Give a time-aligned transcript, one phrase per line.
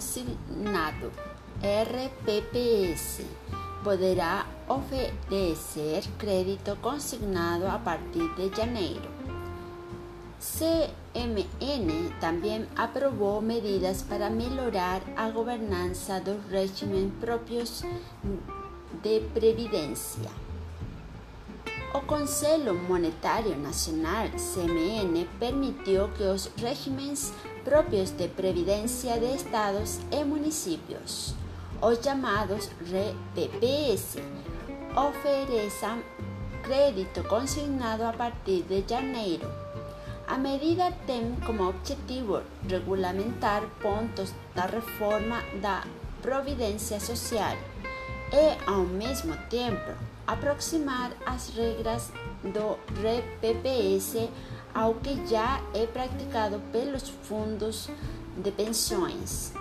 [0.00, 1.12] consignado,
[1.60, 3.22] RPPS,
[3.84, 9.10] poderá oferecer crédito consignado a partir de janeiro.
[10.40, 17.82] CMN também aprovou medidas para melhorar a governança dos regimes próprios
[19.02, 20.30] de previdência.
[21.92, 27.34] O Conselho Monetário Nacional, CMN, permitiu que os regimes
[27.70, 31.36] próprios de previdência de estados e municípios,
[31.80, 34.18] os chamados RPPS,
[34.96, 36.02] ofereçam
[36.64, 39.48] crédito consignado a partir de janeiro.
[40.26, 45.84] A medida tem como objetivo regulamentar pontos da reforma da
[46.20, 47.56] Previdência Social
[48.32, 49.92] e, ao mesmo tempo,
[50.26, 54.28] aproximar as regras do RPPS
[54.74, 57.88] ao que já é praticado pelos fundos
[58.36, 59.52] de pensões.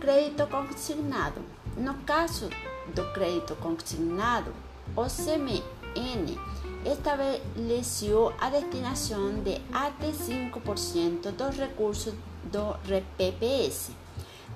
[0.00, 1.40] Crédito consignado.
[1.76, 2.48] No caso
[2.94, 4.52] do crédito consignado,
[4.96, 6.38] o CMN
[6.84, 12.14] estabeleceu a destinação de até 5% dos recursos
[12.44, 13.90] do RPPS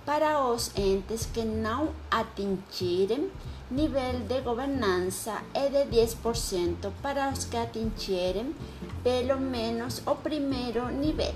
[0.04, 3.30] para os entes que não atingirem
[3.72, 8.54] nível de governança é de 10% para os que atingirem
[9.02, 11.34] pelo menos o primeiro nível.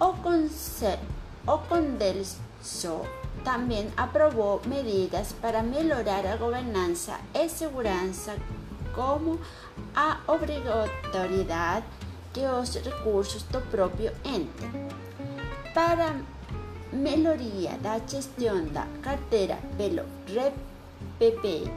[0.00, 0.14] O,
[3.44, 8.36] também aprovou medidas para melhorar a governança e segurança,
[8.94, 9.38] como
[9.94, 11.86] a obrigatoriedade
[12.32, 14.50] que os recursos do próprio ente.
[15.72, 16.16] Para
[16.92, 21.70] melhoria da gestão da carteira pelo RPP,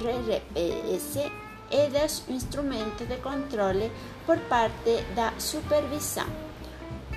[0.00, 1.30] RRPS
[1.70, 3.90] e dos instrumentos de controle
[4.26, 6.26] por parte da supervisão.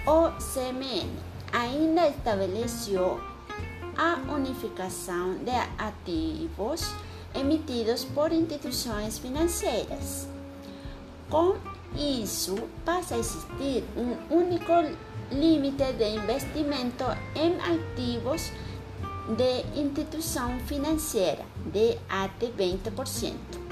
[0.05, 1.09] O CMN
[1.51, 3.19] ainda estabeleceu
[3.97, 6.93] a unificação de ativos
[7.35, 10.27] emitidos por instituições financeiras.
[11.29, 11.55] Com
[11.95, 14.73] isso, passa a existir um único
[15.31, 18.51] limite de investimento em ativos
[19.37, 23.62] de instituição financeira de até 20%.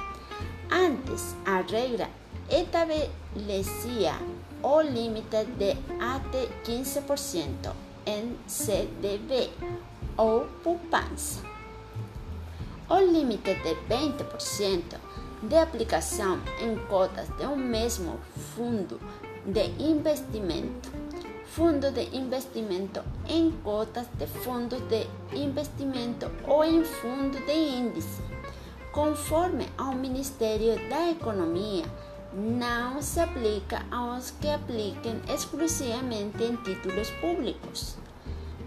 [0.71, 2.09] Antes, a regra
[2.49, 4.13] estabelecia
[4.63, 7.73] o limite de até 15%
[8.05, 9.49] em CDB
[10.17, 11.41] ou poupança.
[12.89, 14.97] O limite de 20%
[15.43, 18.19] de aplicação em cotas de um mesmo
[18.55, 18.99] fundo
[19.45, 20.89] de investimento
[21.51, 25.05] fundo de investimento em cotas de fundos de
[25.35, 28.21] investimento ou em fundo de índice.
[28.91, 31.85] Conforme ao Ministério da Economia,
[32.33, 37.95] não se aplica aos que apliquem exclusivamente em títulos públicos.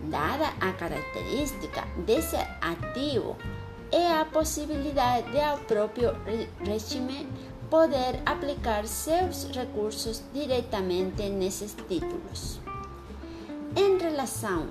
[0.05, 3.37] Dada a característica desse ativo,
[3.93, 6.17] é a possibilidade de ao próprio
[6.65, 7.29] regime
[7.71, 12.61] poder aplicar seus recursos diretamente nesses títulos.
[13.77, 14.69] Em relação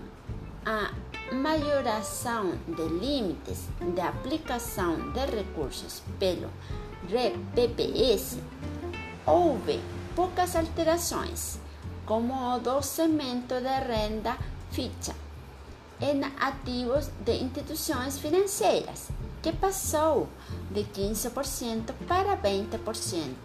[0.65, 0.91] à
[1.33, 6.49] majoração de limites de aplicação de recursos pelo
[7.05, 8.37] RPPS,
[9.25, 9.81] houve
[10.15, 11.59] poucas alterações,
[12.05, 14.37] como o documento de renda
[14.71, 15.15] ficha
[16.01, 19.09] em ativos de instituições financeiras,
[19.41, 20.27] que passou
[20.71, 23.35] de 15% para 20%,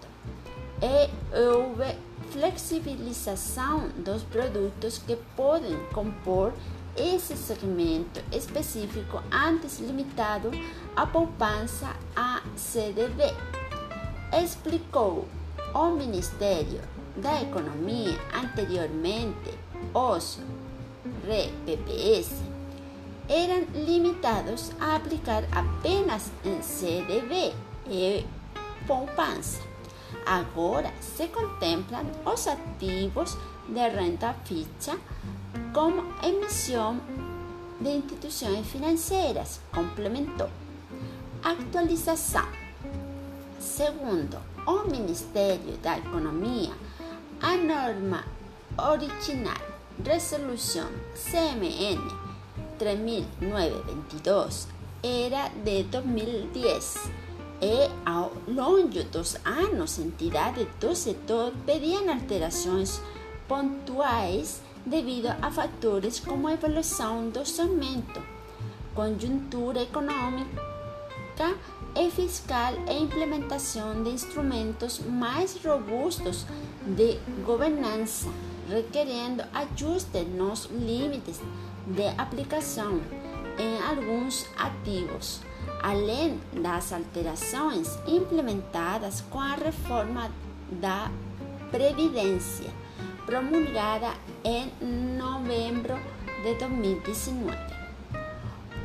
[0.82, 1.96] e houve
[2.30, 6.52] flexibilização dos produtos que podem compor
[6.96, 10.50] esse segmento específico antes limitado
[10.96, 13.24] à poupança a CDB.
[14.32, 15.26] Explicou
[15.74, 16.80] o Ministério
[17.16, 19.58] da Economia anteriormente,
[19.94, 20.38] os
[21.24, 22.32] RPPS
[23.28, 27.52] eram limitados a aplicar apenas em CDB
[27.86, 28.24] e
[28.86, 29.60] poupança.
[30.24, 33.36] Agora se contemplam os ativos
[33.68, 34.98] de renda fixa
[35.72, 37.00] como emissão
[37.80, 40.50] de instituições financeiras, complementou.
[41.42, 42.46] Actualização.
[43.60, 46.72] Segundo o Ministério da Economia,
[47.40, 48.24] a norma
[48.76, 49.56] original,
[50.04, 52.00] resolução CMN
[52.78, 54.68] 3922,
[55.02, 57.10] era de 2010
[57.60, 63.00] e ao longo dos anos entidades do setor pediam alterações
[63.48, 68.22] pontuais devido a fatores como a evolução do orçamento,
[68.94, 71.54] conjuntura econômica
[71.94, 76.46] e fiscal e implementação de instrumentos mais robustos
[76.86, 78.28] de governança
[78.68, 81.40] requeriendo ajustes en los límites
[81.86, 83.00] de aplicación
[83.58, 85.40] en algunos activos,
[85.82, 90.30] além das alterações implementadas com a reforma
[90.70, 91.10] da
[91.70, 92.70] Previdência,
[93.28, 94.72] promulgada em
[95.18, 95.98] novembro
[96.42, 97.54] de 2019.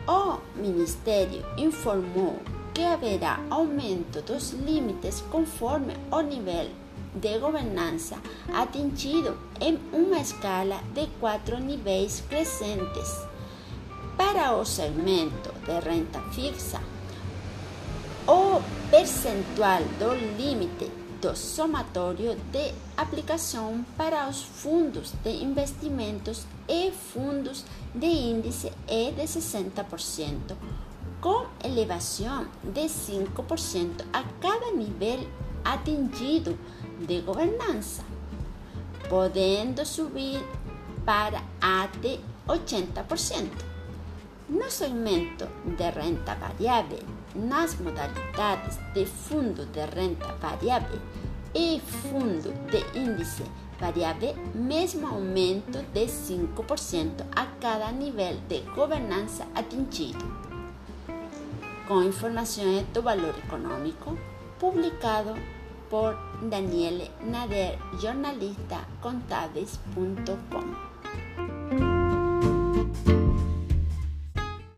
[0.06, 2.42] O Ministério informou
[2.74, 6.70] que haverá aumento dos limites conforme o nível
[7.16, 8.18] de governança
[8.54, 13.26] atingido em uma escala de quatro níveis crescentes.
[14.18, 16.82] Para o segmento de renta fixa,
[18.28, 18.62] o
[18.92, 27.64] percentual do limite do de aplicação para os fundos de investimentos e fundos
[27.96, 30.54] de índice é de 60%,
[31.22, 35.26] com elevação de 5% a cada nível
[35.64, 36.60] atingido
[37.00, 38.04] de governança,
[39.08, 40.44] podendo subir
[41.06, 42.20] para até
[42.50, 43.50] 80%.
[44.50, 51.00] No segmento de renta variável, nas modalidades de fundo de renta variável
[51.54, 53.44] e fundo de índice
[53.80, 60.26] variável, mesmo aumento de 5% a cada nível de governança atingido.
[61.88, 64.18] Com informações do valor econômico,
[64.58, 65.36] publicado
[65.90, 70.94] por Daniele Nader, jornalista contábeis.com.